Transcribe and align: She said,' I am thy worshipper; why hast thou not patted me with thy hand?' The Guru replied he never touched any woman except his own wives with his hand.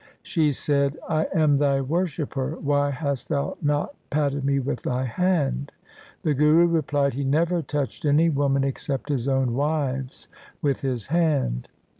She 0.23 0.51
said,' 0.51 0.97
I 1.19 1.27
am 1.31 1.57
thy 1.57 1.79
worshipper; 1.79 2.55
why 2.59 2.89
hast 2.89 3.29
thou 3.29 3.57
not 3.61 3.93
patted 4.09 4.43
me 4.43 4.57
with 4.57 4.81
thy 4.81 5.03
hand?' 5.05 5.71
The 6.23 6.33
Guru 6.33 6.65
replied 6.65 7.13
he 7.13 7.23
never 7.23 7.61
touched 7.61 8.03
any 8.03 8.27
woman 8.27 8.63
except 8.63 9.09
his 9.09 9.27
own 9.27 9.53
wives 9.53 10.27
with 10.59 10.81
his 10.81 11.05
hand. 11.05 11.67